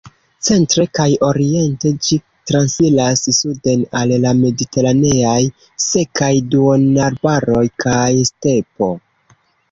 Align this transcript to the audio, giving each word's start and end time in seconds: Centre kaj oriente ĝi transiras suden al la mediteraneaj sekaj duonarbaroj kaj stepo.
Centre 0.45 0.83
kaj 0.99 1.05
oriente 1.25 1.89
ĝi 2.05 2.15
transiras 2.51 3.21
suden 3.39 3.83
al 3.99 4.13
la 4.23 4.31
mediteraneaj 4.39 5.37
sekaj 5.83 6.31
duonarbaroj 6.55 7.63
kaj 7.85 8.07
stepo. 8.31 8.89